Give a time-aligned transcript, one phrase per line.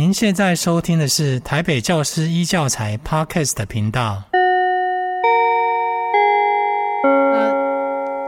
[0.00, 4.22] 您现在收听的是台北教师一教材 Podcast 频道。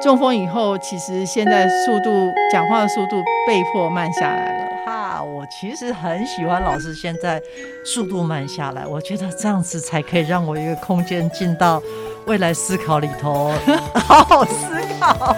[0.02, 2.10] 中风以后，其实现在速度
[2.50, 4.70] 讲话的速度被迫慢下来了。
[4.84, 7.40] 哈，我其实很喜欢老师现在
[7.84, 11.80] 速度慢下来，我觉得这样子才可以让我一个空间进到
[12.26, 13.52] 未来思考里头，
[13.94, 14.66] 好 好思
[15.00, 15.36] 考，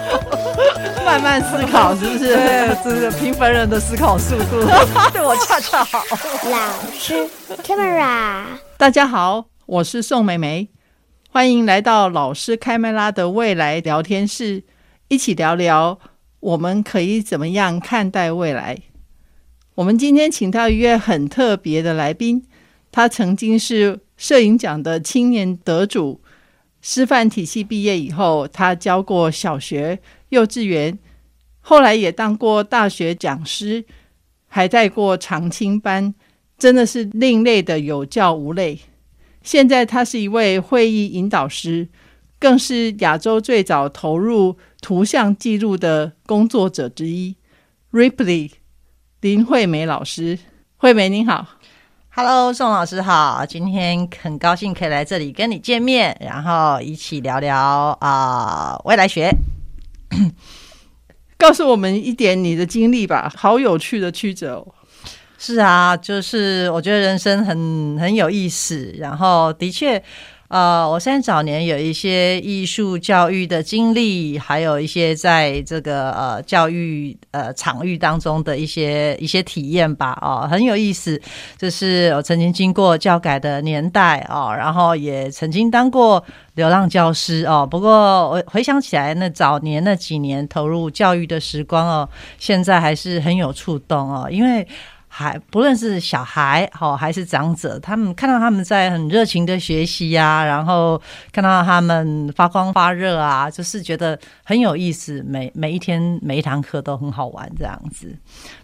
[1.05, 2.35] 慢慢思考，是不是？
[2.35, 4.61] 对，这是平凡人的思考速度，
[5.11, 6.03] 对我恰恰好。
[6.49, 7.27] 老师
[7.63, 8.43] ，Camera，
[8.77, 10.69] 大家好，我是宋美美，
[11.29, 14.63] 欢迎来到老师开麦拉的未来聊天室，
[15.07, 15.97] 一起聊聊
[16.41, 18.77] 我们可以怎么样看待未来。
[19.75, 22.45] 我们今天请到一位很特别的来宾，
[22.91, 26.21] 他曾经是摄影奖的青年得主。
[26.85, 30.99] 师范体系毕业以后，他教过小学、幼稚园，
[31.61, 33.85] 后来也当过大学讲师，
[34.49, 36.13] 还带过长青班，
[36.57, 38.77] 真的是另类的有教无类。
[39.41, 41.87] 现在他是一位会议引导师，
[42.37, 47.37] 更是亚洲最早投入图像记录的工作者之一。
[47.93, 48.51] Ripley
[49.21, 50.37] 林惠美老师，
[50.75, 51.47] 惠美您好。
[52.15, 57.57] Hello，宋老师好，今天很高兴可以来这里跟你见面，然后一起聊聊
[57.99, 59.31] 啊、呃、未来学。
[61.39, 64.67] 告诉我们一点你的经历吧，好有趣的曲折哦。
[65.39, 70.01] 是啊，就是我觉得人生很很有意思，然后的确。
[70.53, 80.15] 呃，我现在早年有一些艺术教育的经历，还有一些在这个呃教育呃场域当中的一些一些体验吧。
[80.21, 81.19] 哦，很有意思，
[81.57, 86.23] 就是我曾经经过教改的年代哦，然后也曾经当过
[86.53, 87.65] 流浪教师哦。
[87.65, 92.07] 不过我回想起来，那早年那几年投入教育的时光哦，
[92.37, 94.67] 现在还是很有触动哦，因为。
[95.15, 100.99] 还不论是小孩好还是长者，他们看到他们在很热情的学习呀、然后
[101.31, 105.23] 看到他们发光发热啊，就是觉得很有意思。
[105.27, 108.11] 每每一天每一堂课都很好玩这样子。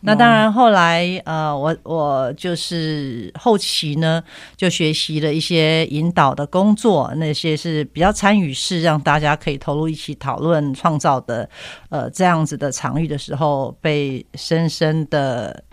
[0.02, 4.24] 那当然后来呃，我我就是后期呢，
[4.58, 11.48] 就学习了一些引导的工作，那些是比较参与式，让大家可以投入一起讨论创造的
[11.90, 15.64] 呃这样子的场域的时候，被深深的。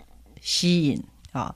[0.47, 1.03] 吸引
[1.33, 1.53] 啊，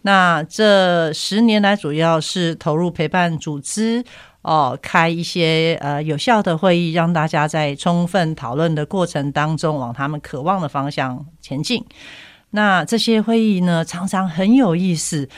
[0.00, 4.02] 那这十年来主要是投入陪伴组织
[4.40, 11.84] 哦，开一些呃有效的会议，让大家在充分讨论的过程当中，往他们渴望的方向前进。
[12.52, 15.28] 那这些会议呢，常常很有意思，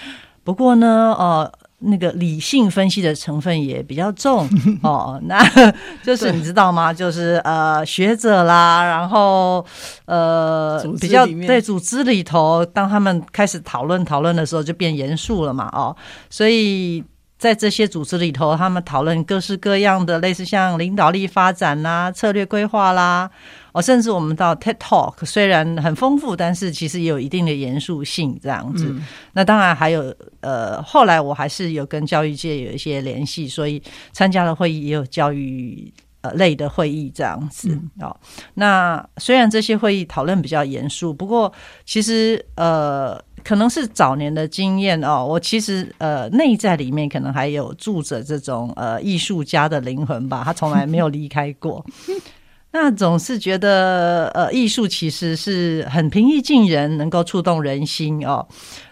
[0.44, 1.52] 不过呢，哦。
[1.82, 4.48] 那个理性分析的成分也比较重。
[4.82, 5.42] 哦，那
[6.02, 6.92] 就是你知道吗？
[6.92, 9.64] 就是呃学者啦，然后
[10.06, 15.94] 呃比较在组织里头，当他们开始讨论讨论的时候，就变严肃了嘛哦，
[16.30, 17.02] 所以
[17.42, 23.28] 在这些组织里头，他们讨论各式各样的类似像领导力发展啦、策略规划啦。
[23.72, 28.86] 哦，甚至我们到 TED Talk，虽然很丰富，但是其实也有一定的严肃性这样子。
[28.90, 33.82] 嗯、那当然还有呃，后来我还是有跟教育界有一些联系，所以
[34.12, 37.70] 参加了会议也有教育呃类的会议这样子。
[37.70, 38.16] 嗯、哦，
[38.54, 41.52] 那虽然这些会议讨论比较严肃，不过
[41.84, 51.84] 其实呃，可能是早年的经验哦，我其实呃内在里面可能还有住着这种呃艺术家的灵魂吧，他从来没有离开过。
[52.74, 58.46] 那总是觉得，呃，艺术其实是很平易近人，能够触动人心哦。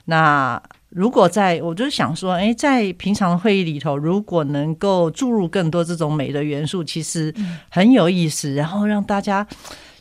[0.05, 7.34] 那如果在，我就想说，诶，在平常的会议里头，如果能够注入更多这种美的元素，其实
[7.71, 9.47] 很有意思，然后让大家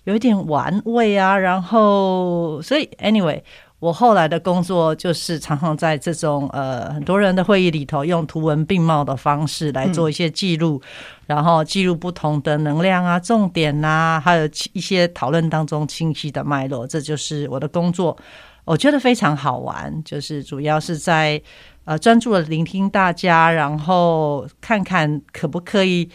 [0.04, 1.38] 有一点玩味啊。
[1.38, 3.42] 然后，所以，anyway。
[3.80, 10.82] 我后来的工作就是常常在这种呃很多人的会议里头，用图文并茂的方式来做一些记录，
[11.26, 16.86] 然后记录不同的能量啊、重点啊，还有一些讨论当中清晰的脉络。
[16.86, 18.18] 这就是我的工作，
[18.66, 20.04] 我觉得非常好玩。
[20.04, 21.42] 就是主要是在
[21.86, 26.10] 呃专注的聆听大家，然后看看可不可以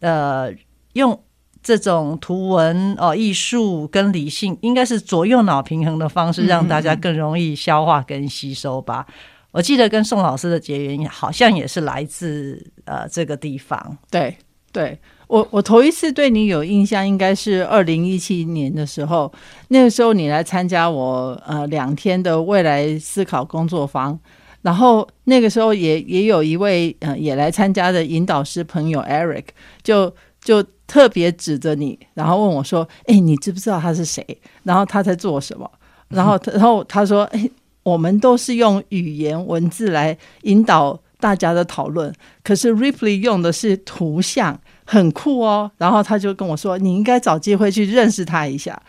[0.00, 0.52] 呃
[0.94, 1.16] 用。
[1.64, 9.06] 这种图文哦，艺术跟理性应该是左右脑平衡的方式，让大家更容易消化跟吸收吧。
[9.50, 13.96] 我记得跟宋老师的结缘，好像也是来自呃这个地方。
[14.10, 14.36] 对，
[14.72, 19.32] 对我我头一次对你有印象，应该是二零一七年的时候，
[19.68, 24.18] 那个时候你来参加我呃两天的未来思考工作坊，
[24.60, 29.46] 然后那个时候也也有一位呃也来参加的引导师朋友 Eric
[29.82, 30.14] 就。
[30.44, 34.24] 就特别指着你，然后问我说：“哎，你知不知道他是谁？
[34.62, 35.68] 然后他在做什么？
[36.08, 37.50] 然后，然后他说：‘哎，
[37.82, 42.12] 我们都是用语言文字来引导大家的讨论，
[42.42, 45.70] 可是 Ripley 用的是图像，很酷哦。
[45.78, 48.80] 然后他就跟我说：“你应该找机会去认识他一下。”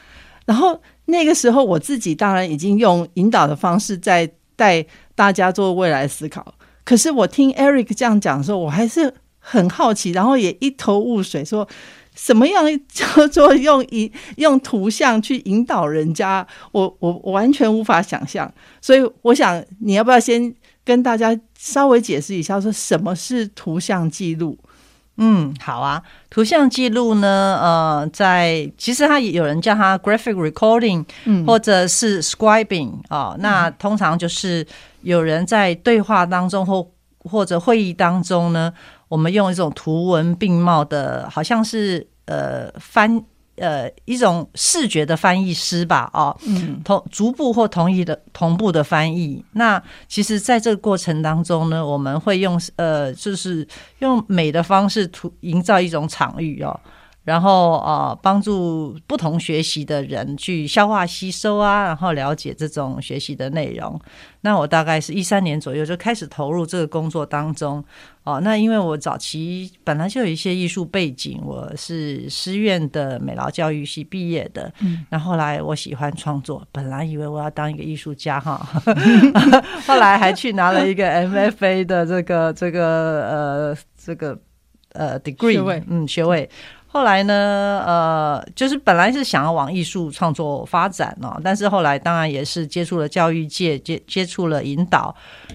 [0.45, 4.85] 然后那个时候我自己当然已经用引导的方式在带
[5.15, 6.53] 大家做未来思考，
[6.83, 9.13] 可是我听 Eric 这样讲的时候，我还是
[9.47, 11.67] 很好奇，然后也一头雾水，说。
[12.17, 16.47] 什么样叫做用引用图像去引导人家？
[16.71, 18.49] 我我我完全无法想象。
[18.79, 20.55] 所以我想，你要不要先
[20.85, 24.57] 跟大家稍微解释一下，说什么是图像记录？
[25.17, 26.01] 嗯，好啊。
[26.29, 33.37] 图像记录呢，呃，在其实它有人叫它 graphic recording，嗯，或者是 scribing 啊、呃。
[33.39, 34.65] 那通常就是
[35.01, 36.89] 有人在对话当中或
[37.25, 38.71] 或者会议当中呢。
[39.15, 43.23] 我们用一种图文并茂的，好像是呃翻
[43.55, 49.41] 呃一种视觉的翻译师吧，哦，嗯，同逐步或同意的同步的翻译。
[49.53, 53.65] 那其实，在这个过程当中呢，我们会用呃，就是
[53.99, 56.77] 用美的方式图营造一种场域哦。
[57.25, 63.99] 然后呃，帮助不同学习的人去消化吸收啊，然后了解这种学习的内容。
[64.41, 67.83] 那我大概是一三年左右就开始投入这个工作当中
[68.25, 68.39] 哦。
[68.43, 74.71] 那因为我早期本来就有一些艺术背景，我是师院的美劳教育系毕业的。
[74.81, 75.03] 嗯。
[75.09, 78.55] 那后来我喜欢创作，本来以为我要当一个艺术家哈，
[79.87, 82.83] 后来还去拿了一个 MFA 的这个这个
[83.27, 84.37] 呃这个
[84.91, 86.47] 呃 degree 学位，嗯，学位。
[86.95, 95.13] 后来呢，呃，就是本来是想要往艺术创作发展哦，但是后来当然也是接触了教育界，接接触了引导，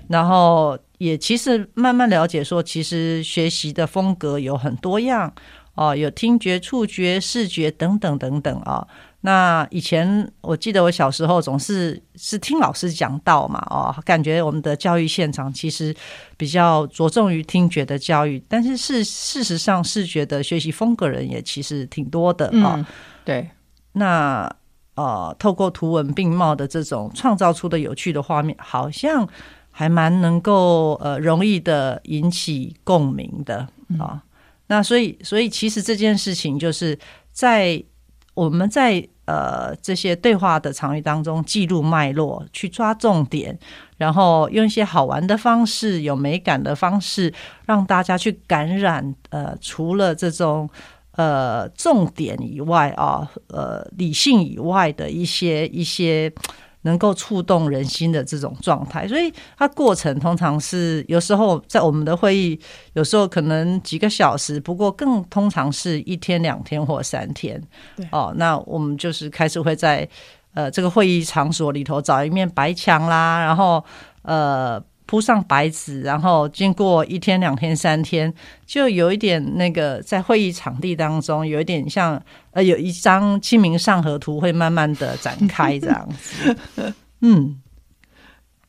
[0.08, 5.32] 然后也其实慢慢了解说，其实学习的风格有很多样
[5.76, 8.86] 哦，有听觉、触觉、视觉等等等等啊。
[9.22, 15.94] 那以前我记得我小时候总是是听老师讲道嘛，哦，感觉我们的教育现场其实
[16.38, 22.86] 比较着重于听觉的教育，但是事事实上视觉的学习风格人也其实挺多的啊、嗯。
[23.22, 23.50] 对，
[23.92, 24.50] 那
[24.94, 29.28] 呃，透过图文并茂的这种创造出的有趣的画面，好像
[29.70, 34.20] 还蛮能够呃容易的引起共鸣的啊、嗯哦。
[34.68, 36.98] 那所以所以其实这件事情就是
[37.30, 37.84] 在。
[38.34, 43.58] 我们在呃这些对话的场域当中记录脉络，去抓重点，
[43.96, 47.32] 然后用一些好玩的方式、有美感的方式，
[47.66, 49.14] 让大家去感染。
[49.30, 50.68] 呃，除了这种
[51.12, 56.32] 呃重点以外啊，呃理性以外的一些一些。
[56.82, 62.58] 能够触动人心的这种状态，所以它过程通常是有时候在我们的会议，
[62.94, 67.62] 有时候可能几个小时，不过更通常是一天、两天或三天。
[67.96, 70.08] 对哦，那我们就是开始会在
[70.54, 73.84] 呃这个会议场所里头找一面白墙啦，然后
[74.22, 74.82] 呃。
[75.10, 78.32] 铺上白纸，然后经过一天、两天、三天，
[78.64, 82.22] 就有一点那个在会议场地当中，有一点像
[82.52, 86.56] 呃，有一张《清明上河图》会慢慢的展开这样子。
[87.22, 87.60] 嗯，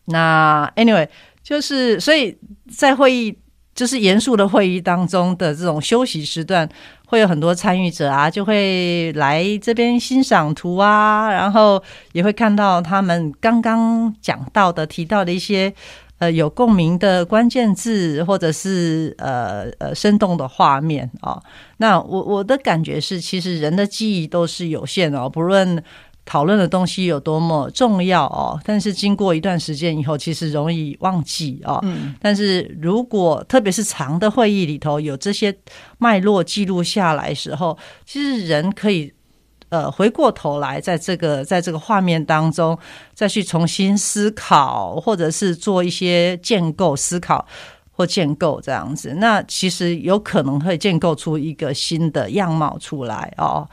[0.06, 1.08] 那 anyway
[1.44, 2.36] 就是所以
[2.76, 3.38] 在会议
[3.76, 6.68] 就是严肃的会议当中的这种休息时段，
[7.06, 11.84] 会有很多参与者啊，就会来这边欣赏图啊，然后
[12.14, 15.72] 也会看到他们刚刚讲到的、提到的一些。
[16.22, 21.44] 呃，有共鸣的关键字，或者是呃呃生动的画面啊、哦。
[21.78, 25.84] 那我我的感觉是，其实人的记忆都是有限的哦，不论
[26.24, 31.74] 讨论的东西有多么重要哦，但是经过一段时间以后，其实容易忘记啊。
[31.74, 35.52] 哦嗯、但是如果特别是长的会议里头有这些
[35.98, 37.76] 脉络记录下来时候，
[38.06, 39.12] 其实人可以。
[39.72, 42.78] 呃，回过头来，在这个在这个画面当中，
[43.14, 47.48] 再去重新思考，或者是做一些建构、思考
[47.90, 53.68] 或建构这样子，那其实有可能会建构出一个新的样貌出来哦。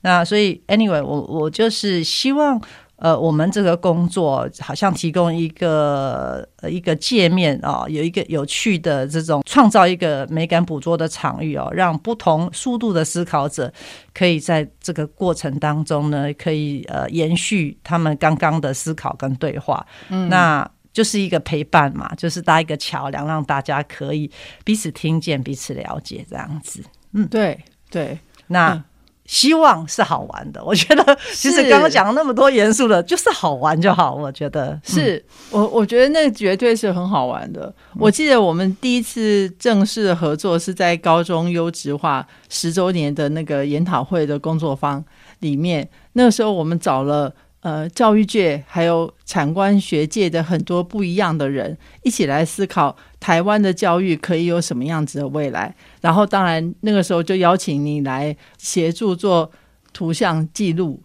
[0.00, 2.60] 那所以，anyway，我我就是希望。
[3.04, 13.70] 呃，我们这个工作好像提供一个呃一个界面啊、哦，有一个有趣的这种创造一个美感捕捉的场域哦，让不同速度的思考者
[14.14, 24.30] 可以在这个过程当中呢，可以呃延续他们刚刚的思考跟对话，嗯，那就是一个陪伴嘛，就是搭一个桥梁，让大家可以
[24.64, 26.82] 彼此听见、彼此了解这样子。
[27.12, 28.72] 嗯，对对，那。
[28.72, 28.82] 嗯
[29.26, 34.14] 希望是好玩的， 我觉得其实刚刚讲了那么多严肃的，就是好玩就好。
[34.14, 37.74] 我觉得是我，我觉得那绝对是很好玩的。
[37.98, 45.02] 我记得我们第一次正式的合作是在高中优质化十周年的那个研讨会的工作坊
[45.40, 47.32] 里面，那个时候我们找了
[47.64, 55.74] 呃教育界还有产官学界的很多不一样的人一起来思考台湾的教育可以有什么样子的未来。
[56.02, 59.50] 然后当然那个时候就邀请你来协助做
[59.94, 61.02] 图像记录。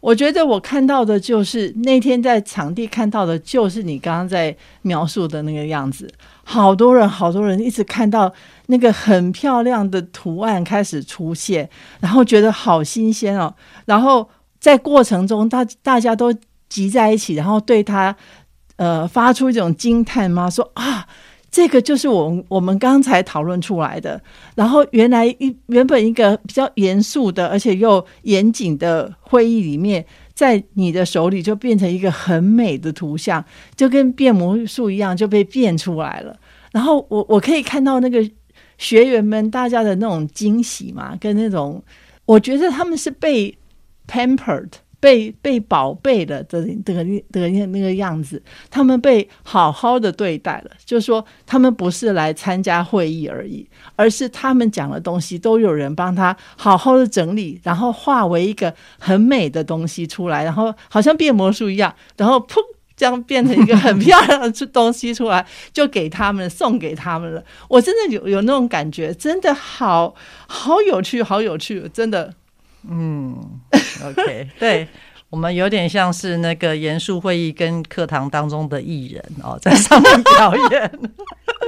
[0.00, 6.10] 我觉得我看到的就是那天在场地看到的，就是你刚刚在描述的那个样子。
[6.42, 8.32] 好多人，好多人一直看到
[8.66, 11.68] 那个很漂亮的图案开始出现，
[12.00, 13.54] 然后觉得好新鲜哦。
[13.84, 14.26] 然后
[14.60, 16.32] 在过程中，大大家都
[16.68, 18.14] 集在一起，然后对他
[18.76, 20.48] 呃发出一种惊叹吗？
[20.48, 21.08] 说啊。
[21.52, 24.22] 这个就是我我们刚才讨论出来的。
[24.54, 36.36] 然后原来一原本一个比较严肃的，而且又严谨的会议里面，在你的手里就变成一个很美的图像，就跟变魔术一样，就被变出来了。
[36.70, 38.24] 然后我我可以看到那个
[38.78, 41.82] 学员们大家的那种惊喜嘛，跟那种
[42.26, 43.52] 我觉得他们是被
[44.10, 44.70] pampered。
[45.02, 47.02] 被被宝贝的的这个
[47.32, 50.72] 的那个样子，他们被好好的对待了。
[50.84, 62.56] 就是说，他们不是来参加会议而已，而是他们讲的东西都有人帮他好好的整理，然后化为一个很美的东西出来，然后好像变魔术一样，然后噗，
[62.94, 67.42] 这样变成一个很漂亮的 东西出来，就给他们送给他们了。
[67.70, 70.14] 我真的有有那种感觉，真的好
[70.46, 72.34] 好有趣，好有趣，真的。
[72.88, 73.36] 嗯
[74.04, 74.88] ，OK， 对，
[75.28, 80.98] 我们有点像是那个严肃会议跟课堂当中的艺人哦，在上面表演。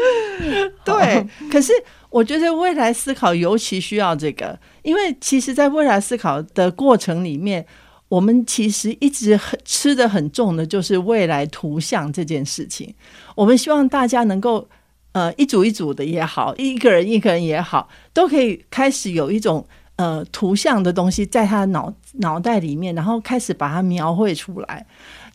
[0.84, 1.72] 对，可是
[2.08, 7.64] 我觉得未来思考尤其需要这个，因为其实，在未来思考的过程里面，
[8.08, 12.92] 我们其实一直很吃的很重的，就是未来图像这件事情。
[13.36, 14.66] 我们希望大家能够，
[15.12, 19.64] 呃，一组一组的也好，一个人一个人也好，都可以开始有一种。
[19.96, 24.84] 呃，图像的东西在他脑脑袋里面，然后开始把它描绘出来，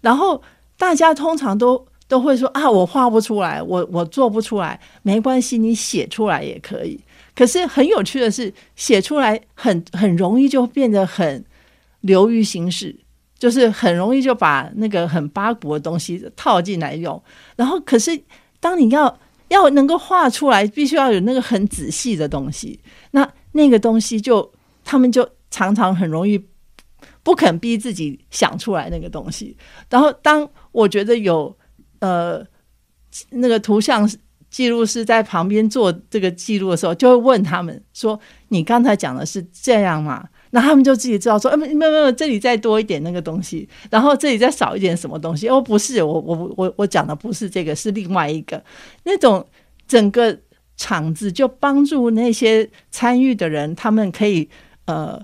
[0.02, 0.42] 然后
[0.78, 7.00] 大家通常都都会说啊，我画不出来，我我做不出来，没关系，你写出来也可以。
[7.36, 11.46] 可是很有趣的是，写出来很很容易就变得很
[12.02, 12.94] 流于形式，
[13.38, 17.22] 就是很容易就把那个很八股的东西套进来用。
[17.56, 18.20] 然后，可是
[18.60, 22.80] 当你要要能够画出来，必须要有那个很仔细的东西，
[23.12, 23.30] 那。
[23.54, 24.51] 那个东西就
[24.84, 26.44] 他们就常常很容易
[27.24, 29.58] 不肯逼自己想出来那个东西，
[29.89, 31.56] 然后当我觉得有
[32.00, 32.46] 呃
[33.32, 34.10] 那个图像
[34.50, 48.63] 记录师在旁边做这个记录的时候，就会问他们说：“你刚才讲的是这样吗？”那他们就自己知道说：“哎，没有没有，这里再多一点那个东西，然后这里再少一点什么东西。”哦，不是，我我我我讲的不是这个，是另外一个
[49.04, 49.46] 那种
[49.88, 50.39] 整个。
[50.77, 54.48] 场子就帮助那些参与的人，他们可以
[54.86, 55.22] 呃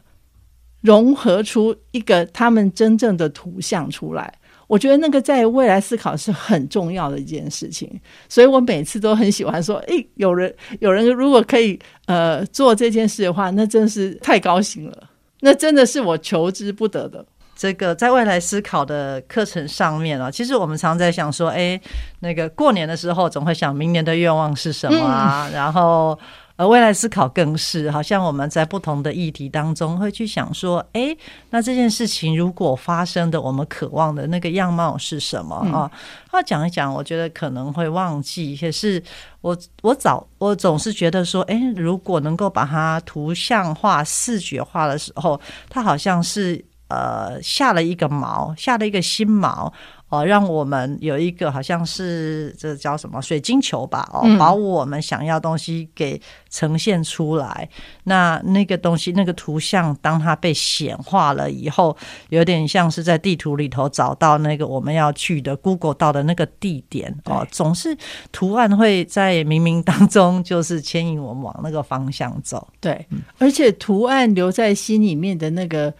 [0.81, 4.33] 融合出一个他们真正的图像出来。
[4.67, 7.87] 我觉得那个在未来思考是很重要的一件事情，
[8.27, 15.09] 所以我每次都很喜欢说：“诶，有人有人如果可以呃做这件事的话，那真是太高兴了，
[15.41, 17.23] 那真的是我求之不得的。”
[17.63, 21.79] 这个在未来思考的课程上面啊，其实我们常在想说，哎，
[22.19, 25.47] 那个过年的时候总会想明年的愿望是什么啊？
[25.47, 26.19] 嗯、然后
[26.57, 31.15] 呃，未来思考更是好像我们在不同的议题当中会去想说，哎，
[31.51, 35.89] 那这件事情如果发生的，我们渴望的那个样貌是什么啊？
[36.29, 39.01] 他、嗯、讲一讲，我觉得可能会忘记，可是
[39.39, 45.39] 我我早我总是觉得说，哎，如果能够把它图像化、视觉化的时候，
[45.69, 46.61] 它好像是。
[46.93, 49.71] 呃，下了一个锚，下了一个新锚
[50.09, 54.07] 哦，让我们有一个好像是这叫什么水晶球吧？
[54.13, 56.21] 哦，把我们想要东西给
[56.51, 57.67] 呈现出来。
[57.67, 61.97] 嗯、那那个东西，那个图像，当它被显化了以后，
[62.29, 67.47] 有点像是在地图里头找到那个我们要去的 Google 到的那个地点哦。
[67.49, 67.97] 总是
[68.31, 72.67] 图案会在冥冥当中，就是牵引我们往那个方向走。
[72.79, 73.03] 对，
[73.39, 75.91] 而且图案留在心里面的那个。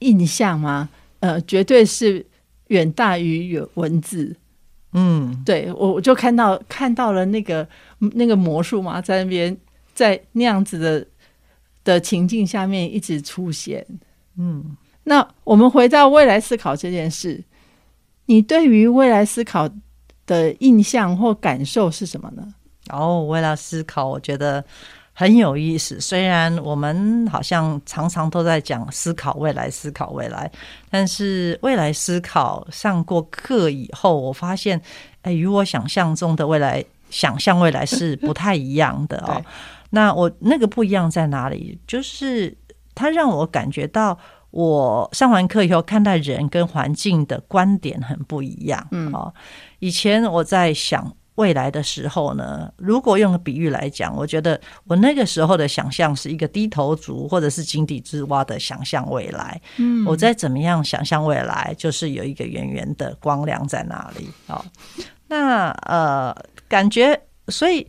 [0.00, 0.88] 印象吗？
[1.20, 2.24] 呃，绝对是
[2.68, 4.36] 远大于有文字。
[4.92, 9.56] 嗯，对，我我就看到看到了那个那个魔术嘛，在那边
[9.94, 11.06] 在那样子的
[11.84, 13.84] 的情境下面一直出现。
[14.36, 17.42] 嗯，那我们回到未来思考这件事，
[18.26, 19.68] 你对于未来思考
[20.26, 22.46] 的印象或感受是什么呢？
[22.90, 24.64] 哦，未来思考，我觉得。
[25.18, 30.48] 很有意思，虽然我们好像常常都在讲思考未来，思考未来，
[30.88, 34.80] 但是未来思考上过课以后，我发现，
[35.22, 39.44] 哎，与我想象中的未来，想象未来是不太一样的哦。
[39.90, 41.76] 那我那个不一样在哪里？
[41.84, 42.56] 就是
[42.94, 44.16] 它让我感觉到，
[44.52, 48.86] 我上完课以后看待人跟环境的观点很不一样。
[48.92, 49.34] 嗯，哦，
[49.80, 59.60] 以前我在想未来的时候呢，如果用个比喻来讲，我觉得我那个时候的想象是一个低头族或者是井底之蛙的想象未来。
[59.76, 64.28] 嗯，我再怎么样想象未来，就是有一个圆圆的光亮在那里。
[64.48, 64.64] 哦，
[65.28, 66.36] 那呃，
[66.68, 67.86] 感觉所以。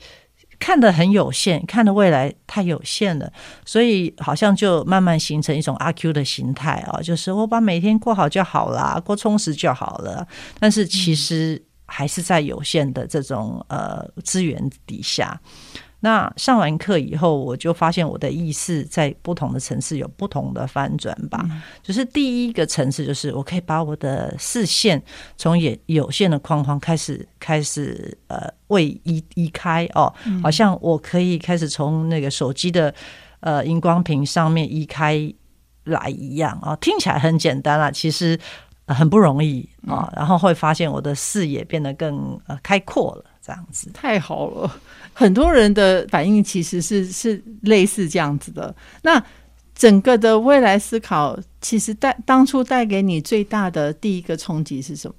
[0.61, 3.31] 看的很有限，看的未来太有限了，
[3.63, 10.27] 所以好像就慢慢形成一种阿 Q 的形态啊，就是我把每天过好就好啦，过充实就好了。
[10.59, 15.39] 但是其实还是在有限的这种呃资源底下。
[16.01, 21.45] 那上完课以后，我就发现我的意识在不同的层次有不同的翻转吧。
[21.51, 25.03] 嗯、就是第一个层次，就是我可以把我的视线
[25.35, 32.95] 从也有限的框框开始开始呃位移移开哦，嗯、好像我可以开始从那个手机的
[33.41, 35.29] 呃荧光屏上面移开
[35.83, 36.77] 来一样啊、哦。
[36.79, 38.39] 听起来很简单啊，其实
[38.93, 40.13] 很不容易啊、哦。
[40.15, 43.25] 然后会发现我的视野变得更呃开阔了。
[43.41, 44.71] 这样子太好了，
[45.11, 48.75] 很多人的反应其实是是类似这样子的。
[49.01, 49.23] 那
[49.73, 55.15] 整个的未来思考，其实带当初带给你最大的第一个冲击是什么？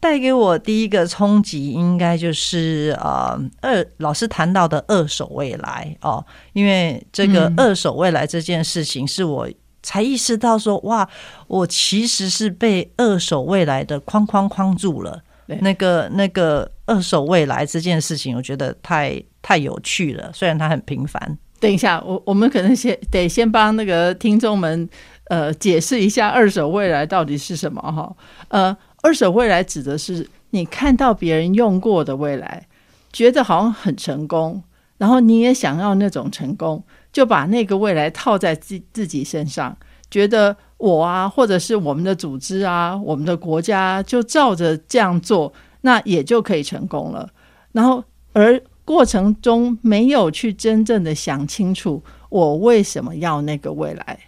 [0.00, 9.48] 带给我第一个冲击，应该就是呃二老师谈到的二手未来哦，因为这个二手未来这件事情，是我
[9.82, 11.08] 才意识到说，哇，
[11.46, 15.22] 我其实是被二手未来的框框框住了。
[15.60, 20.30] 那个那个二手未来这件事情，我觉得太太有趣了。
[20.32, 21.38] 虽然它很平凡。
[21.58, 24.88] 等一下，我我们可能先得先帮那个听众们
[25.24, 28.16] 呃解释一下二手未来到底是什么哈。
[28.48, 32.66] 呃，二手未来指的是你看到别人用过的未来，
[33.12, 34.62] 觉得好像很成功，
[34.98, 39.76] 然后你也想要那种成功，就把那个未来套在自自己身上，
[40.10, 40.56] 觉得。
[40.80, 45.52] 我啊，或者是我们的组织啊，我们的国家就照着这样做，
[45.82, 47.28] 那也就可以成功了。
[47.72, 48.02] 然后，
[48.32, 54.18] 而过程中没有去真正的想清楚，我为什么要那个未来？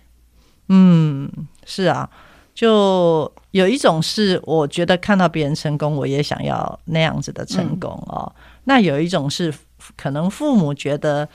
[0.69, 1.33] 嗯，
[1.65, 2.07] 是啊，
[2.55, 8.31] 就有一种是我觉得看到别人成功，我也想要那样子的成功哦。
[8.65, 9.51] 那有一种是
[9.97, 11.27] 可能父母觉得。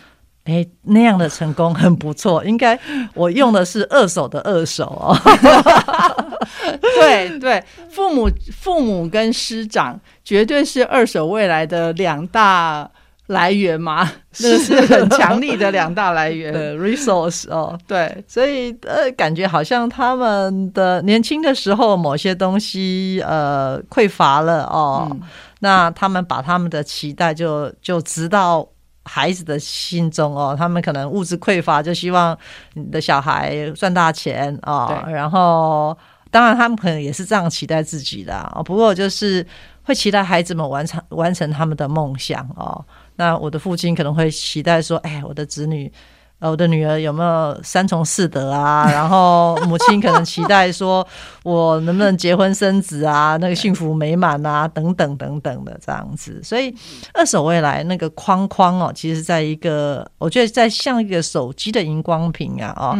[0.47, 2.43] 哎，那样的成功很不错。
[2.45, 2.79] 应该
[3.13, 5.15] 我用的是二手的二手哦。
[6.95, 12.89] 对对，父母父母跟师长绝对是二手未来的两大
[13.27, 16.51] 来源嘛，是是很强力的两大来源。
[16.53, 25.21] 对，resource 哦，对，所以呃，感觉好像他们的年轻的时候某些东西呃匮乏了哦，嗯、
[25.59, 28.65] 那他们把他们的期待就就直到。
[29.07, 32.37] 孩子的心中哦，他们可能物质匮乏，就希望
[32.73, 35.03] 你的小孩赚大钱哦。
[35.07, 35.97] 然后，
[36.29, 38.61] 当然他们可能也是这样期待自己的哦。
[38.61, 39.45] 不过，就是
[39.83, 42.83] 会期待孩子们完成完成他们的梦想哦。
[43.15, 45.91] 那我的父亲可能会期待说：“哎，我的子女。”
[46.39, 48.87] 呃，我的女儿有没有三从四德啊？
[48.93, 51.05] 然后母亲可能期待说，
[51.41, 53.37] 我能不能结婚生子啊？
[53.37, 56.39] 那个幸福美满啊， 等等等等的这样子。
[56.43, 56.71] 所以
[57.13, 62.95] 二手未来那个框框哦，其实在一个，我觉得在像一个手机的荧光屏啊，哦，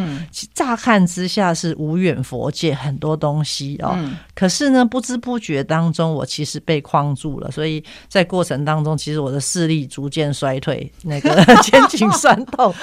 [0.55, 3.95] 乍看之下是无远佛界，很多东西哦。
[4.33, 7.51] 可是呢，不知不觉当中，我其实被框住了。
[7.51, 11.29] 所以在过程当中，其实我的视力逐渐衰退，那个
[11.61, 12.73] 肩颈酸痛。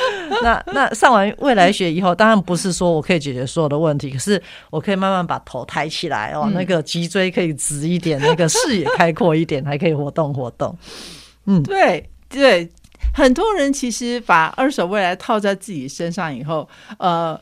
[0.44, 10.76] 那那上完未来学以后，当然不是说我可以解决所有的问题，可是我可以慢慢把头抬起来哦，嗯、那个脊椎可以直一点，那个视野开阔一点，还可以活动活动。
[11.46, 12.70] 嗯，对对，
[13.12, 17.40] 很多人其实把二手未来套在自己身上以后，呃，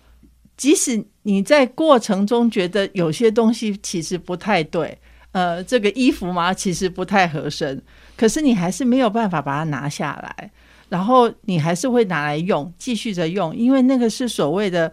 [0.57, 4.97] 即使你在过程中觉得有些东西其实不太对，
[5.33, 7.83] 呃，这个衣服嘛，其实不太合身，
[8.17, 10.51] 可是你还是没有办法把它拿下来。
[10.93, 14.93] 然后你还是会拿来用，继续着用，因为那个是所谓的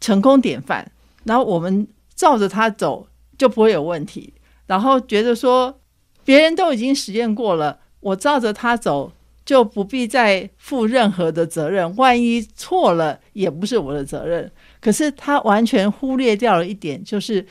[0.00, 0.90] 成功典范。
[1.24, 4.32] 然后我们照着它走就不会有问题。
[4.64, 5.78] 然后觉得说
[6.24, 9.12] 别人都已经实验过了，我照着它走
[9.44, 11.94] 就不必再负任何的责任。
[11.96, 14.50] 万一错了也不是我的责任。
[14.80, 17.44] 可是他完全忽略掉了一点，就是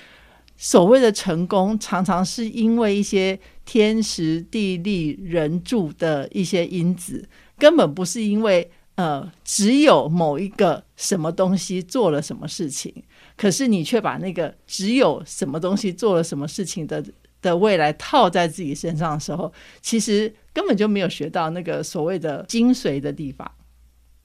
[0.58, 7.30] 所谓的成功常常是因为一些天时地利人助的一些因子。
[7.58, 12.94] 根本不是因为呃，只有某一个什么东西做了什么事情，
[13.36, 17.04] 可是你却把那个只有什么东西做了什么事情的
[17.42, 23.52] 的未来套在自己身上的时候，其实根本就没有学到那个所谓的精髓的地方。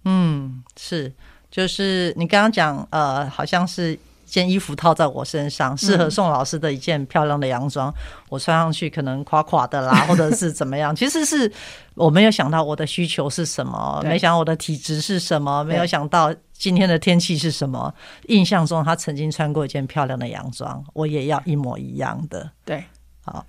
[0.05, 1.13] 嗯，是。
[1.51, 7.95] 就是你刚刚讲，呃，好像是件衣服套在我身上，适合宋老师的一件漂亮的洋装，嗯、
[8.29, 10.95] 我穿上去可能垮垮的啦， 或者是怎么样？
[10.95, 11.51] 其实是
[11.95, 17.93] 我没有想到我的需求是什么，没想到我的体质是什么，没有想到今天的天气是什么。
[18.29, 22.51] 印象中他曾经穿过一件漂亮的洋装，我也要一模一样的。
[22.65, 22.85] 对，
[23.25, 23.45] 好，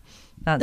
[0.46, 0.58] 那。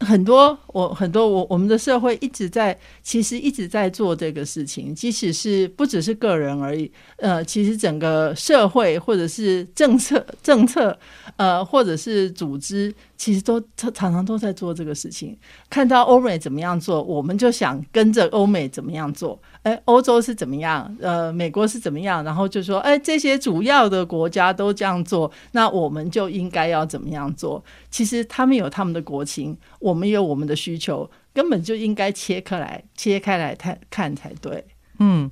[0.00, 10.98] 很多我很多我我们的社会一直在其实一直在做这个事情，即使是不只是个人而已，呃，其实整个社会或者是政策政策，
[11.36, 15.38] 呃，或者是组织，其实都常常都在做这个事情。
[15.68, 19.38] 看到欧美怎么样做，我们就想跟着欧美怎么样做。
[19.62, 20.96] 哎，欧洲是怎么样？
[21.02, 22.24] 呃，美国是怎么样？
[22.24, 27.62] 然后就说，哎，这些主要的国家都这样做，那我们就应该要怎么样做？
[27.90, 34.64] 其实他们有他们的国情，我们有我们的需求，根本就应该切开来，切开来看看才对。
[34.98, 35.30] 嗯，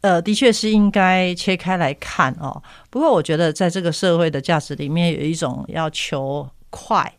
[0.00, 2.60] 呃，的确是应该切开来看哦。
[2.90, 7.10] 不过我觉得，在这个社会的价值里面，有一种要求快，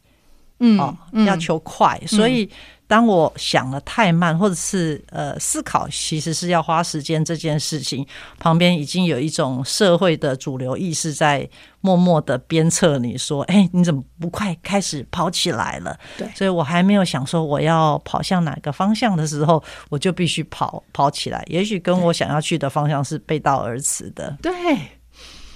[0.60, 2.48] 嗯，哦，要求快，嗯，所以。
[2.89, 8.08] 当我想的太慢，或者是呃思考其实是要花时间这件事情，
[8.39, 11.46] 旁边已经有一种社会的主流意识在
[11.82, 21.43] 默默的鞭策你说：“哎，你怎么不快开始跑起来了？”对，所以我还没有想说我要跑向哪个方向的时候，我就必须跑跑起来。
[21.48, 24.38] 也许跟我想要去的方向是背道而驰的。
[24.41, 24.54] 对，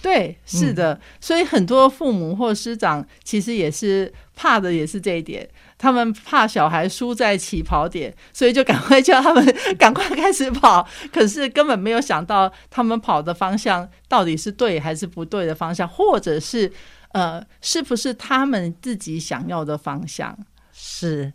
[0.02, 0.94] 对，是的。
[0.94, 5.48] 嗯，所以很多父母或师长其实也是怕的，也是这一点。
[5.78, 9.44] 他们怕小孩输在起跑点，所以就赶快叫他们
[9.78, 10.88] 赶快开始跑。
[11.12, 16.72] 可是根本没有想到他们跑的方向到底是对还是不对的方向，或者是
[17.14, 20.38] 呃，是不是他们自己想要的方向？
[20.72, 21.32] 是，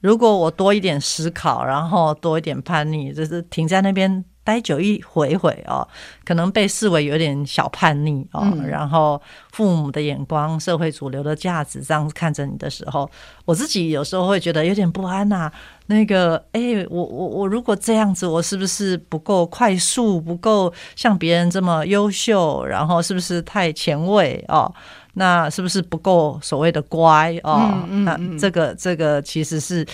[0.00, 4.24] 如果我多一点思考，然后多一点叛逆，就是停在那边。
[4.44, 5.86] 待久一回回哦，
[6.24, 8.42] 可能被视为有点小叛逆哦。
[8.54, 9.20] 嗯、然后
[9.52, 13.08] 父母的眼光、社会主流的价值这样看着你的时候，
[13.44, 15.52] 我自己有时候会觉得有点不安呐、啊。
[15.86, 22.64] 那个，哎，我我我如果这样子，我是不是不够快速，不够像别人这么优秀？
[22.64, 24.72] 然后是不是太前卫哦？
[25.14, 27.70] 那是不是不够所谓的乖哦？
[27.70, 29.86] 嗯嗯嗯、那这个这个其实是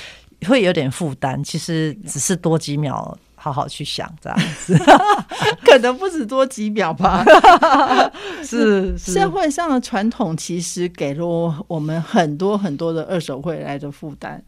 [0.46, 1.42] 会有点负担。
[1.42, 3.18] 其实只是多几秒。
[3.38, 4.76] 好好去想这样子，
[5.64, 7.24] 可能不止多几秒吧。
[8.42, 14.42] 是，是社会上的传统，其实给了我们很多很多的二手会来的负担。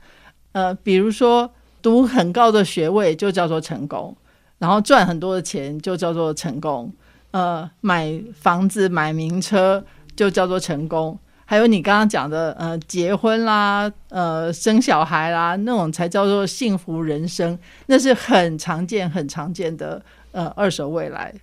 [0.52, 1.50] 呃，比如说
[1.80, 4.16] 读很高的学位就叫做成功，
[4.58, 6.92] 然后赚很多的钱就叫做成功。
[7.30, 9.84] 呃，买房子、买名车
[10.16, 11.16] 就叫做成功。
[11.50, 21.34] 还有你刚刚讲的，呃，结婚啦，呃，生小孩啦，那种才叫做幸福人生，那是很常见、很常见的，呃，二手未来。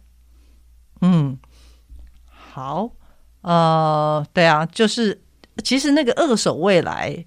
[1.01, 1.37] 嗯，
[2.25, 2.89] 好，
[3.41, 5.21] 呃，对啊，就是
[5.61, 7.25] 其实那个二手未来，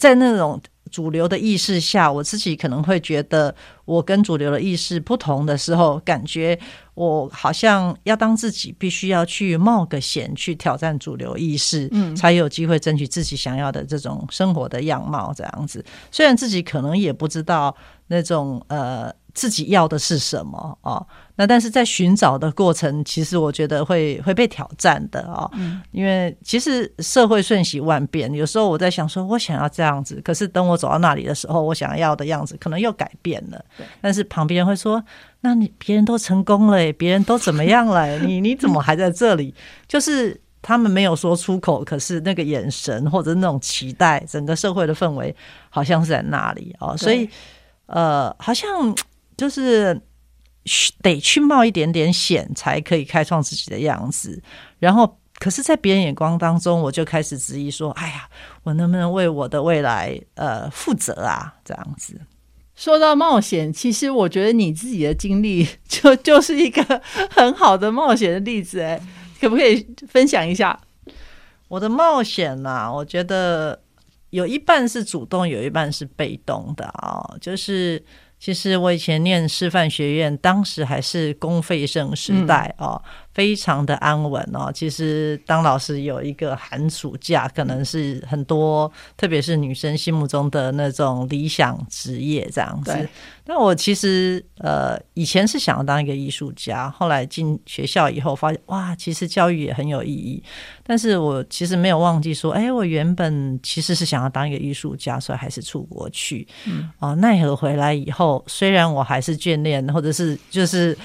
[0.00, 0.60] 在那种。
[0.90, 6.58] 主流的意识下，我自己可能会觉得，我跟主流的意识不同的时候，感觉
[6.94, 15.32] 我好像要当自己，必须要去冒个险，去挑战主流意识，嗯，才有机会争取自己想要的这种生活的样貌。
[15.34, 17.74] 这样子，虽然自己可能也不知道
[18.06, 19.12] 那种呃。
[19.34, 21.06] 自己要的是什么哦？
[21.36, 25.48] 那但是在寻找的过程，其实我觉得会会被挑战的哦。
[25.54, 33.64] 嗯，因为其实社会瞬息万变，有时候我在想说，我想要这样子，可是等我走到那里的时候，我想要的样子可能又改变了。
[33.76, 35.00] 对，但是旁边人会说
[35.42, 38.18] ：“那你别人都成功了，别人都怎么样了？
[38.18, 39.54] 你你怎么还在这里？”
[39.86, 45.32] 就是他们没有说出口，可是那个眼神或者那种期待，整个社会的氛围
[45.70, 46.96] 好像是在那里哦。
[46.96, 47.30] 所以
[47.86, 48.92] 呃，好像。
[49.38, 49.98] 就是
[51.00, 54.42] 得去冒一点点险，才可以开创自己的样子。
[54.80, 58.28] 然后，可是，在别人眼光当中，我就开始质疑说：“哎呀，
[58.64, 62.20] 我能不能为我的未来呃负责啊？”这样子。
[62.74, 68.80] 说到冒险，其实我觉得你自己的经历就就是一个很好的冒险的例子。
[68.80, 69.00] 哎，
[69.40, 70.78] 可不可以分享一下
[71.68, 72.70] 我的冒险呢？
[72.70, 72.92] 啊？
[72.92, 73.80] 我觉得
[74.30, 78.04] 有一半是主动，有一半是被动的啊，哦，就是。
[78.38, 83.02] 其实我以前念师范学院，当时还是公费生时代哦。
[83.28, 84.68] 嗯非常的安稳哦。
[84.74, 93.08] 其实当老师有一个寒暑假，可能是很多，特别是女生心目中的那种理想职业这样子。
[93.44, 100.42] 那我其实呃以前是想要当一个艺术家，后来进学校以后发现哇，其实教育也很有意义。
[100.82, 106.44] 但是我其实没有忘记说，哎，我原本其实是想要当一个艺术家，所以还是出国去。
[106.66, 110.98] 嗯，哦，奈何回来以后，虽然我还是眷恋，或者是就是。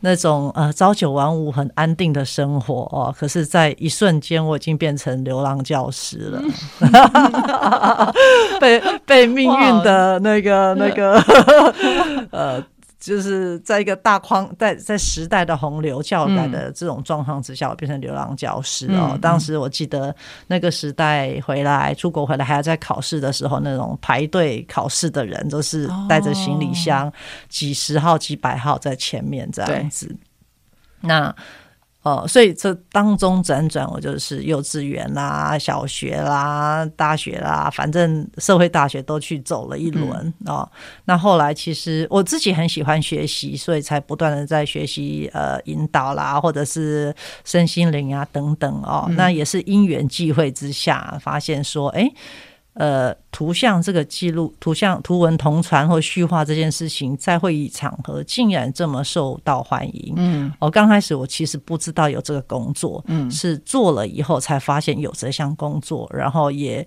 [0.00, 6.42] 那种呃朝九晚五很安定的生活哦，可是，在一瞬间，我已经变成流浪教师了，
[8.60, 11.20] 被被命运的那个那个
[12.30, 12.62] 呃。
[13.06, 19.10] 就是在一个大框，在在时代的洪流教改的这种状况之下，我变成流浪教师哦。
[19.12, 20.14] 嗯、当时我记得
[20.48, 27.12] 那个时代回来出国回来还要在考试的时候，那种排队考试的人都是带着行李箱，
[27.48, 30.14] 几十号、几百号在前面这样子。
[31.00, 31.32] 那。
[32.06, 40.62] 哦，所以这当中辗转，我就是幼稚园啦、小学啦、大学啦，反正社会大学都去走了一轮哦。
[40.62, 47.12] 嗯、那后来其实我自己很喜欢学习，所以才不断的在学习呃引导啦，或者是
[47.44, 49.06] 身心灵啊等等哦。
[49.08, 52.08] 嗯、那也是因缘际会之下发现说，哎。
[52.76, 60.14] 呃，图像这个记录、图像图文同传或虚化这件事情，在会议场合竟然这么受到欢迎。
[60.16, 66.86] 嗯，我刚开始我其实不知道有这个工作，嗯，是做了以后才发现有这项工作，然后也。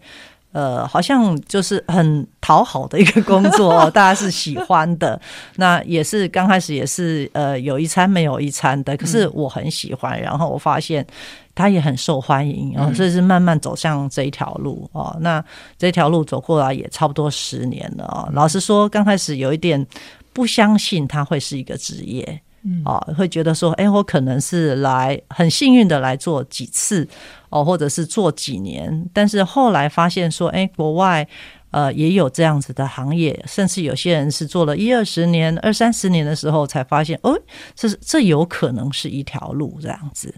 [0.51, 5.19] 呃，好像就是很讨好的一个工作， 大家是喜欢的。
[5.57, 10.19] 那也是刚开始也是呃有一餐没有一餐的，可是我很喜欢。
[10.19, 11.05] 然后我发现
[11.53, 15.15] 他也很受欢迎，然后所以是慢慢走向这一条路哦。
[15.21, 15.43] 那
[15.77, 18.29] 这条路走过来也差不多十年了哦。
[18.33, 19.85] 老实说，刚开始有一点
[20.33, 22.41] 不相信他会是一个职业。
[22.63, 27.07] 嗯，哦，会觉得说，哎，我可能是来很幸运的来做几次，
[27.49, 31.27] 哦，或者是做几年，但是后来发现说，哎，国外
[31.71, 37.39] 呃也有这样子的行业，甚至有些人是做了一二十年、二三十年的时候，才发现，哦，
[37.75, 40.33] 这是这有可能是一条路这样子。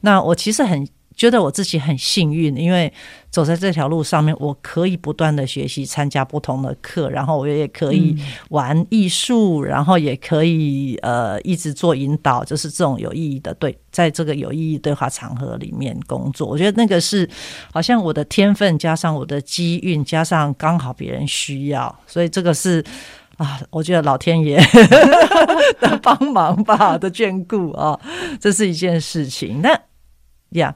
[0.00, 0.86] 那我其实很。
[1.16, 2.92] 觉得我自己很幸运，因为
[3.30, 8.16] 走在这条路上面，我可以不断的学习，参加不同的课，然后我也可以
[8.50, 16.48] 玩艺术，然后也可以呃一直做引导，就是这种有意义的对，在这个有意义对话场合里面工作。
[16.48, 17.28] 我觉得那个是
[17.72, 22.84] 好像我的天分加上我的机运，加上刚好别人需要，所以这个是
[23.38, 24.58] 啊，我觉得老天爷
[25.80, 28.00] 的帮忙吧，的眷顾啊，
[28.40, 29.62] 这是一件事情。
[29.62, 29.80] 那
[30.50, 30.74] 呀。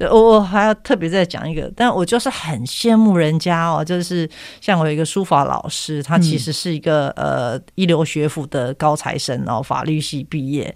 [0.00, 4.28] 我我还要特别再讲一个，但我就是很羡慕人家哦，就是
[4.60, 10.74] 像我有一个书法老师，他其实是一个、嗯、呃一流学府的高材生哦，法律系毕业。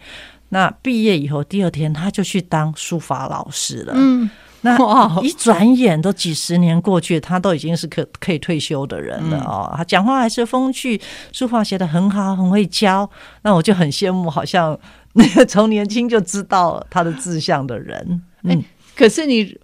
[0.50, 3.92] 那毕业以后，第二天他就去当书法老师了。
[3.96, 4.30] 嗯，
[4.62, 9.74] 那一转眼都几十年过去，他都已经是可可以退休的人了哦。
[9.76, 10.98] 他讲话还是风趣，
[11.32, 13.10] 书法写的很好，很会教。
[13.42, 14.78] 那我就很羡慕，好像
[15.14, 18.52] 那个从年轻就知道他的志向的人，嗯。
[18.52, 18.64] 欸
[18.98, 19.56] 可是你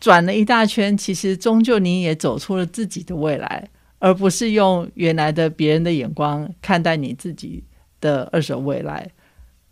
[0.00, 7.62] 转了一大圈，其实终究你也走出了自己的未来，而不是用原来的别人的眼光看待你自己
[8.00, 9.06] 的二手未来。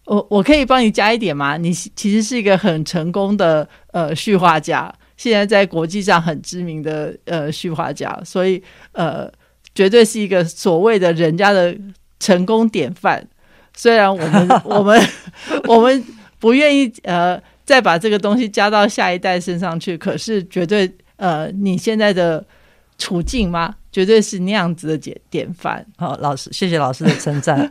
[0.04, 1.56] 我我可以帮你加一点吗？
[1.56, 9.32] 你其实是一个很成功的呃绘画家，现在在国际上很知名的呃绘画家，所以呃
[9.74, 11.74] 绝对是一个所谓的人家的
[12.20, 13.26] 成功典范。
[13.74, 15.02] 虽然我们 我们
[15.66, 16.04] 我们
[16.38, 17.42] 不愿意呃。
[17.66, 22.42] 再把这个东西加到下一代身上去，可是绝对呃，你现在的
[22.96, 23.74] 处境吗？
[23.90, 25.84] 绝对是那样子的典典范。
[25.98, 27.68] 好，老师，谢谢老师的称赞。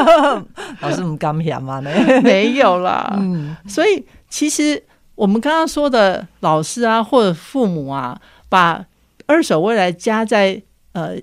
[0.80, 1.90] 老师，我们刚讲嘛呢？
[2.22, 3.14] 没有啦。
[3.20, 4.82] 嗯，所以其实
[5.14, 8.18] 我们刚刚说的老师啊，或者父母啊，
[8.48, 8.86] 把
[9.26, 11.16] 二手未来加在呃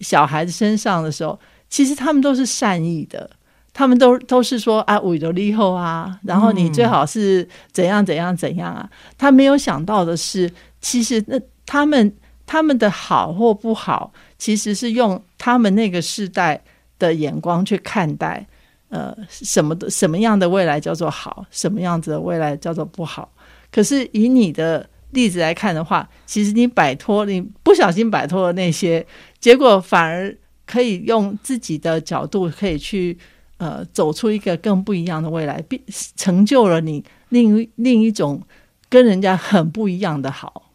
[0.00, 3.30] 小孩子身上的时候，其实他们都是善意的。
[3.74, 8.86] 他们都都是说啊，为了以后啊，然后你最好是怎样怎样怎样啊。
[9.16, 10.50] 他没有想到的是，
[10.82, 16.62] 其实那他们他们的好或不好，其实是用他们那个时代
[16.98, 18.46] 的眼光去看待，
[18.90, 23.32] 呃，什么的什么样的未来叫做好，什么样子的未来叫做不好。
[23.70, 29.06] 可是以你的例子来看的话，其实你摆脱，你不小心摆脱了那些，
[29.40, 33.16] 结果反而可以用自己的角度可以去。
[33.62, 35.80] 呃，走出一个更不一样的未来，并
[36.16, 38.42] 成就了你另另一种
[38.88, 40.72] 跟人家很不一样的好。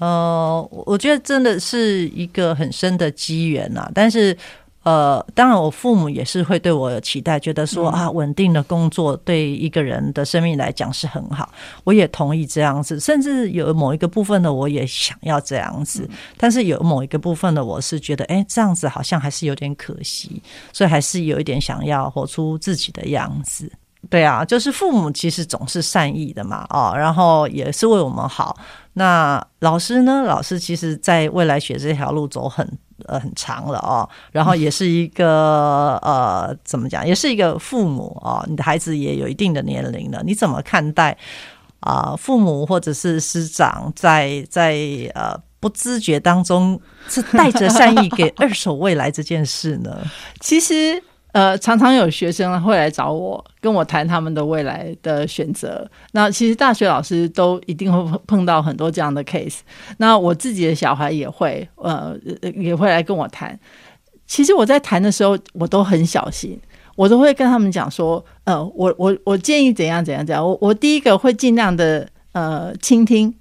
[0.00, 4.36] 呃，我觉得真的是一个很深的机缘呐，但是。
[4.84, 11.52] 呃，当然，我父母也是会对我有期待，觉得说啊，稳定的工作对一个人的生命来讲是很好。
[11.84, 23.70] 我也同意这样子，甚至有某一个部分的我也想要这样子，但是有某一个部分的我是觉得，哎，这样子好像还是有点可惜，所以还是有一点想要活出自己的样子。
[24.08, 28.56] 对啊，就是父母其实总是善意的嘛，哦，然后也是为我们好。
[28.94, 30.22] 那老师呢？
[30.22, 32.66] 老师其实在未来学这条路走很。
[33.06, 41.16] 呃很长了哦，然后也是一个呃怎么讲，也是一个父母哦，你的孩子也有一定的年龄了，你怎么看待
[41.80, 44.76] 啊、父母或者是师长在在
[45.14, 49.96] 呃不自觉当中是带着善意给二手未来这件事呢？
[50.40, 51.02] 其实。
[51.32, 55.88] 呃，常常有学生会来找我，跟我谈他们的未来的选择。
[56.12, 59.58] 那其实大学老师都一定会碰到很多这样的 case。
[59.98, 62.16] 那我自己的小孩也会，呃，
[62.54, 63.58] 也会来跟我谈。
[64.26, 66.58] 其实我在谈的时候，我都很小心，
[66.96, 70.44] 我都会跟他们讲说，呃，我我我建议怎样怎样怎样。
[70.44, 73.34] 我我第一个会尽量的呃倾听。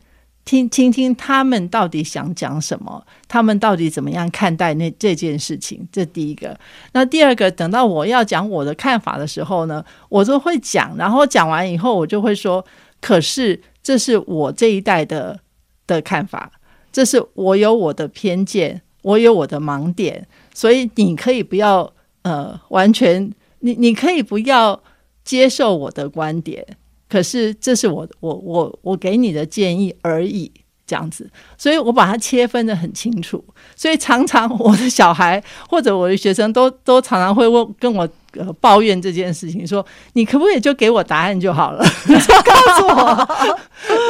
[0.48, 5.86] 听，听听他们到底想讲什么，他们到底怎么样看待那这件事情？
[5.92, 6.58] 这第一个。
[6.94, 12.66] 那第二个，等到我要讲我的看法的时候呢，我都会讲，然后讲完以后，我就会说：
[13.02, 15.38] 可是这是我这一代的
[15.86, 16.50] 的看法，
[16.94, 23.30] 这是我有我的偏见，我有我的盲点，所以你可以不要呃完全，
[23.60, 24.82] 你你可以不要
[25.26, 26.66] 接受我的观点。
[27.10, 30.52] 可是这是我我我我给你的建议而已，
[30.86, 33.44] 这样子，所以我把它切分的很清楚。
[33.76, 43.28] 所以常常我的小孩或者我的学生都都常常会问跟我呃抱怨这件事情，说你可不可以就给我答案就好了， 就告诉我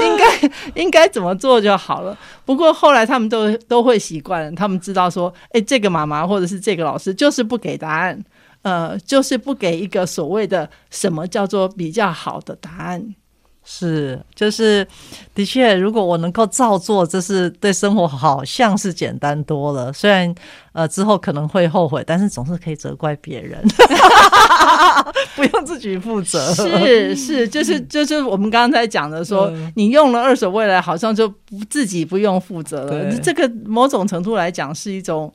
[0.04, 2.18] 应该应该怎么做就好了。
[2.46, 8.24] 不过后来他们都都会习惯了，他们知道说，哎，这个妈妈或者是这个老师就是不给答案。
[8.68, 13.16] 呃，就是不给一个所谓的什么叫做比较好的答案，
[13.64, 14.86] 是，就是
[15.34, 19.94] 的确，如果我能够照做，这是对生活好像是简单多了。
[19.94, 20.36] 虽然
[20.74, 23.66] 呃之后可能会后悔，但是总是可以责怪别人，
[25.38, 26.52] 不用自己负责。
[26.54, 33.18] 是是，就是就是我们刚才讲的说，嗯、你用了二手未来，好像就不自己不用负责了。
[33.20, 35.34] 这个某种程度来讲是一种。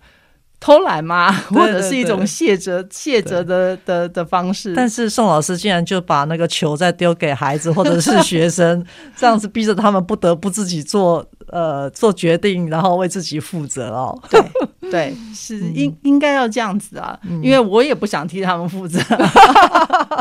[0.63, 1.33] 偷懒吗？
[1.49, 4.73] 或者是一种卸责、卸责的的的方式？
[4.77, 14.17] 但是宋老师竟然就把那个球再丢给孩子或者是学生， 这样子逼着他们不得不自己做呃做决定，然后为自己负责哦。
[14.31, 14.41] 对
[14.89, 19.01] 对，是应应该要这样子啊，因为我也不想替他们负责。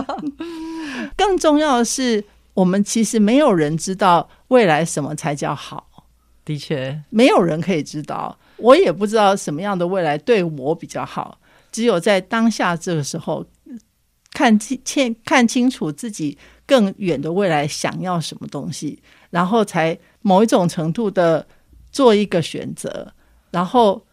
[1.16, 2.24] 更重要的是，
[2.56, 5.86] 我们其实没有人知道未来什么才叫好。
[6.44, 8.38] 的确，没有人可以知道。
[8.58, 11.40] 我也不知道什么样的未来对我比较好，
[11.72, 13.46] 只有在当下这个时候
[14.32, 21.46] 看清看清楚自己更远的未来想要什么东西，然后才某一种程度的
[21.92, 23.14] 做一个选择，
[23.50, 24.06] 然后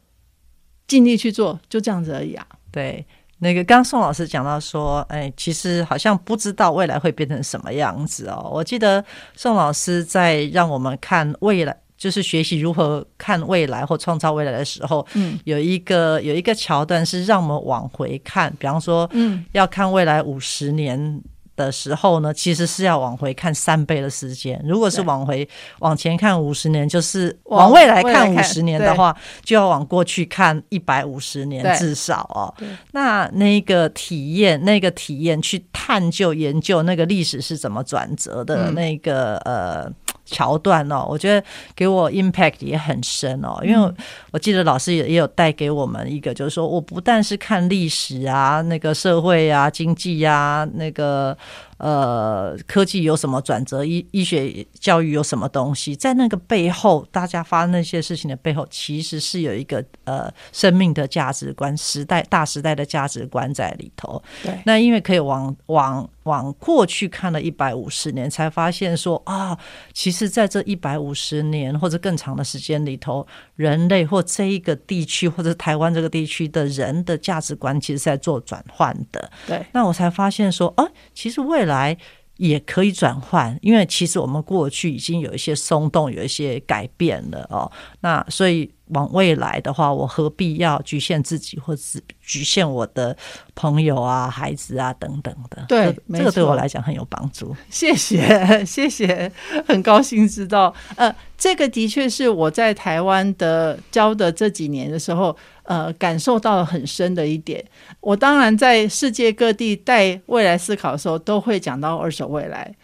[0.86, 2.46] 尽力去做，就这样子而已啊。
[2.70, 3.04] 对，
[3.38, 8.50] 那个刚刚宋老师讲到说，哎，其实好像不知道未来会变成什么样子哦。
[8.52, 9.04] 我记得
[9.36, 11.76] 宋老师在让我们看未来。
[11.98, 21.20] 就是学习如何看未来或创造未来的时候，嗯，有一个有一个桥段是让我们往回看，比方说，嗯，要看未来五十年
[21.56, 24.64] 的时候呢，其实是要往回看三倍的时间。
[24.64, 25.46] 如果是往回
[25.80, 32.54] 往前看五十年，就是往未来看五十年的话，就要往过去看一百五十年至少哦。
[32.92, 39.92] 那那个体验，那个体验去探究研究那个历史是怎么转折的，那个呃。
[40.30, 43.94] 桥段哦，我觉得给我 impact 也很深哦，因为
[44.30, 51.36] 我记得老师也也有带给我们一个，就是说我不但是看历史啊，那个社会啊、经济啊，那个。
[51.78, 53.84] 呃，科技有什么转折？
[53.84, 55.94] 医医学教育有什么东西？
[55.94, 64.20] 在那个背后，大家发生那些事情的背后，其实是有一个呃生命的价值观、时代大时代的价值观在里头。
[64.42, 69.58] 对，那因为可以往往往过去看了一百五十年，才发现说啊，
[69.94, 79.30] 其实在这一百五十年或者更长的时间里头，人类或这一个地区或者台湾这个地区的人的价值观，其实是在做转换的。
[79.46, 81.96] 对，那我才发现说，啊，其实未来
[82.38, 87.70] 也可以转换，因为其实我们过去已经有一些松动，有一些改变了哦。
[88.00, 93.16] 那所以往未来的话，我何必要局限自己，或是局限我的
[93.54, 95.64] 朋友啊、孩子啊等等的？
[95.68, 97.54] 对，这个对我来讲很有帮助。
[97.68, 98.22] 谢谢，
[98.64, 99.30] 谢谢，
[99.66, 100.72] 很高兴知道。
[100.94, 105.36] 呃，这个的确是我在台湾的教的这几年的时候。
[105.68, 107.62] 呃，感受到了很深的一点。
[108.00, 112.74] 我当然在世界各地带未来思考的时候，都会讲到二手未来。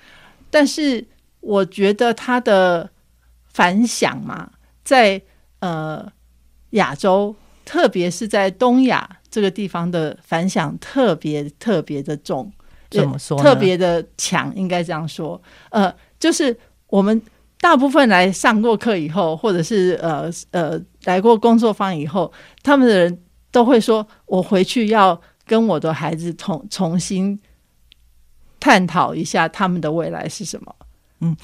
[0.50, 1.02] 但是
[1.40, 2.90] 我觉得它的
[3.54, 4.50] 反响嘛，
[4.84, 5.18] 在
[5.60, 6.06] 呃
[6.72, 12.52] 亚洲，特别是在东亚这个地方的反响特别特别的重，
[12.90, 13.40] 怎么说？
[13.42, 15.40] 特别的强，应该这样说。
[15.70, 16.54] 呃，就是
[16.88, 17.22] 我们
[17.64, 22.30] 大部分来上过课以后，或者是呃呃来过工作坊以后，
[22.62, 27.40] 他们的人都会说：“我回去要跟我的孩子重重新
[28.60, 30.76] 探讨一下他们的未来是什么。”
[31.22, 31.34] 嗯，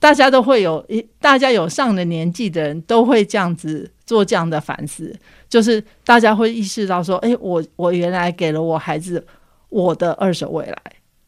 [0.00, 5.16] 大家都会有一，大家有上了年纪的人都会这样子做这样的反思，
[5.48, 9.24] 就是大家会意识到说：“哎，我我原来给了我孩子
[9.68, 10.82] 我的二手未来。”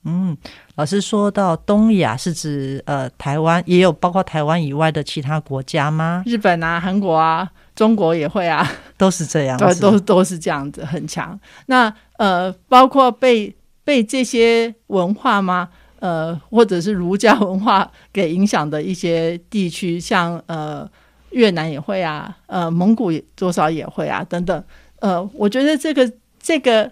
[0.05, 0.35] 嗯，
[0.77, 6.23] 老师说到东亚是指呃台湾，也有包括台湾以外的其他国家吗？
[6.25, 11.39] 日本啊、韩国啊、中国也会啊，都是这样 子，都都是这样子，很强。
[11.67, 15.69] 那呃，包括被被这些文化吗？
[15.99, 20.89] 呃，或者是儒家文化给影响的一些地区，像呃
[21.33, 24.65] 越南也会啊，呃蒙古也多少也会啊，等等。
[25.01, 26.91] 呃，我觉得这个这个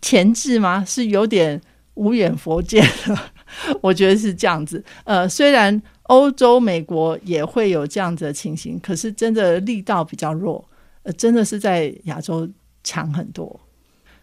[0.00, 1.60] 前置吗是有点。
[1.96, 3.18] 无远弗届的，
[3.82, 4.82] 我觉得是这样子。
[5.04, 10.64] 呃，虽然欧洲、美国也会有这样子的情形，可是真的力道比较弱，
[11.02, 12.48] 呃，真的是在亚洲
[12.84, 13.60] 强很多。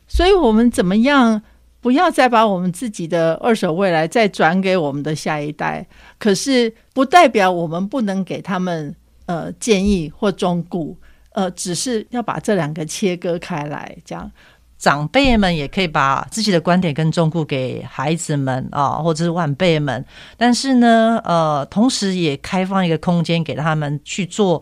[0.08, 1.42] 所以，我们怎么样
[1.82, 5.86] 不要再把我们自己的二手未来再转给我们的下一代？
[6.20, 8.96] 可是，不代表我们不能给他们
[9.26, 10.96] 呃建议或忠告，
[11.32, 14.32] 呃，只是要把这两个切割开来，这样。
[14.84, 20.04] 长辈们也可以把自己的观点跟忠告给孩子们啊，或者是晚辈们，
[20.36, 24.62] 但是呢，呃，同时也开放一个空间给他们去做。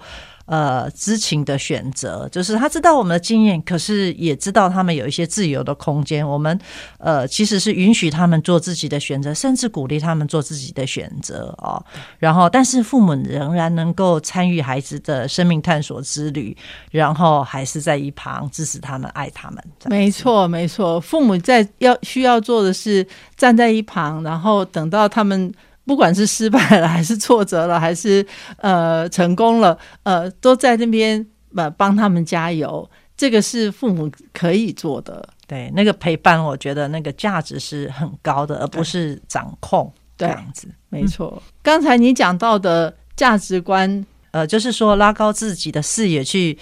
[0.51, 6.27] 呃，知情的选择，就是他知道我们的经验，可是也知道他们有一些自由的空间。
[6.27, 6.59] 我们
[6.97, 11.81] 呃，其实是允许他们做自己的选择，甚至鼓励他们做自己的选择哦。
[12.19, 16.53] 然后，但是父母仍然能够参与孩子的生命探索之旅，
[16.91, 19.63] 然后还是在一旁支持他们、爱他们。
[19.85, 25.53] 没错，没错，父母在要需要做的是站在一旁，然后等到他们。
[25.91, 28.25] 不管是失败了，还是挫折了，还是
[28.55, 32.89] 呃成功了，呃，都在那边呃帮他们加油。
[33.17, 35.27] 这个是父母可以做的。
[35.45, 40.69] 对，那个陪伴，我觉得那个价值是很高的，而不是掌控这样子。
[40.87, 46.57] 没错，刚才你讲到的价值观，呃，就是说拉高自己的视野，去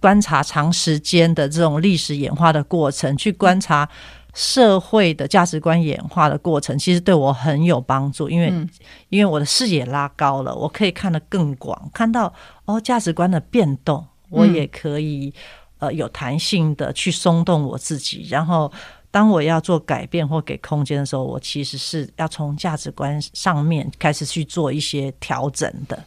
[0.00, 3.86] 观察长时间的这种历史演化的过程，去观察。
[4.34, 8.66] 社会的价值观演化的过程，其实对我很有帮助，因为、嗯、
[9.10, 12.32] 因为我的视野拉高了，我可以看得更广，看到
[12.64, 15.32] 哦价值观的变动，我也可以、
[15.80, 18.26] 嗯、呃有弹性的去松动我自己。
[18.30, 18.72] 然后
[19.10, 26.02] 当我要做改变或给空间的时候，我其实是要从价值观上面开始去做一些调整的。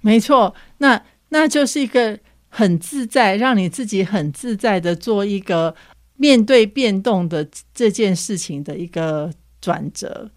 [0.00, 2.18] 没错，那那就是一个
[2.48, 5.72] 很自在，让你自己很自在的做一个。
[6.18, 10.30] 面对变动的这件事情的一个转折，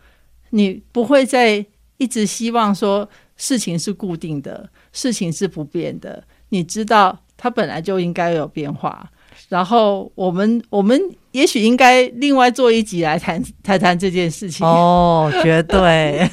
[0.51, 1.65] 你不会再
[1.97, 6.23] 一直希望说事情是固定的，事情是不变的。
[6.49, 9.09] 你知道它本来就应该有变化。
[9.49, 10.99] 然后我们我们
[11.31, 14.65] 也许应该另外做一集来谈谈谈这件事情。
[14.65, 16.29] 哦，绝对，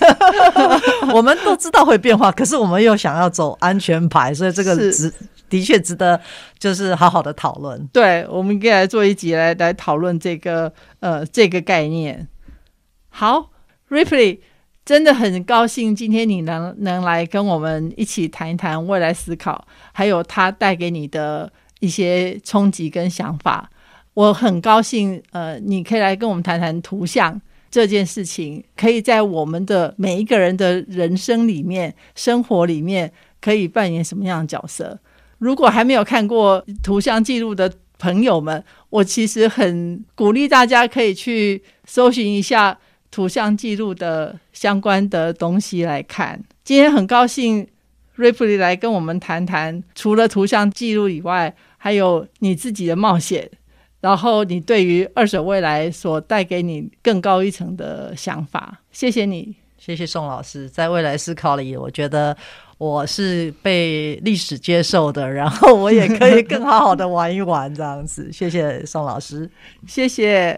[1.15, 5.13] 我们都知道会变化，可是我们又想要走安全牌，所以这个值。
[5.49, 6.21] 的确值得，
[6.59, 7.87] 就是好好的讨论。
[7.93, 12.29] 对，我们应该来做一集来来讨论这个呃这个概念。
[13.09, 13.51] 好
[13.89, 14.39] ，Ripley，
[14.85, 23.71] 真的很高兴今天你能能来跟我们一起谈一谈未来思考，还有它带给你的一些冲击跟想法。
[24.15, 27.41] 我很高兴，呃，你可以来跟我们谈谈图像
[27.71, 34.99] 这件事情，可以在我们的每一个人的人生里面、生活里面，可以扮演什么样的角色。
[35.39, 42.79] 如果还没有看过图像记录的朋友们，我其实很鼓励大家可以去搜寻一下
[43.11, 46.43] 图像记录的相关的东西来看。
[46.65, 47.67] 今天很高兴
[48.17, 53.51] Ripley 来跟我们谈谈，除了图像记录以外，还有你自己的冒险，
[54.01, 58.81] 然后你对于二手未来所带给你更高一层的想法。
[58.93, 60.69] 谢谢你，谢谢宋老师。
[60.69, 62.37] 在未来思考里，我觉得。
[62.79, 68.31] 我是被历史接受的，然后我也可以更好好的玩一玩这样子。
[68.33, 69.51] 谢谢宋老师，
[69.87, 70.57] 谢谢。